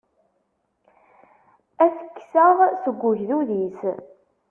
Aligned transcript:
Ad 1.83 1.91
t-kkseɣ 1.93 2.57
seg 2.83 2.99
ugdud-is. 3.09 3.79